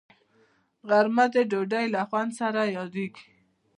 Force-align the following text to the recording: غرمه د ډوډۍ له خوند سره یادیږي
غرمه 0.89 1.25
د 1.33 1.35
ډوډۍ 1.51 1.85
له 1.95 2.01
خوند 2.09 2.31
سره 2.39 2.61
یادیږي 2.77 3.25